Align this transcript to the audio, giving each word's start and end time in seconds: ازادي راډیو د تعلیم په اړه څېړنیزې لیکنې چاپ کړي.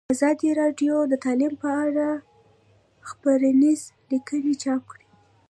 ازادي 0.13 0.49
راډیو 0.61 0.95
د 1.11 1.13
تعلیم 1.23 1.53
په 1.61 1.69
اړه 1.85 2.07
څېړنیزې 3.09 3.87
لیکنې 4.11 4.53
چاپ 4.63 4.81
کړي. 4.91 5.05